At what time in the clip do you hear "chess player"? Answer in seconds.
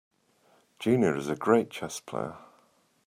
1.69-2.35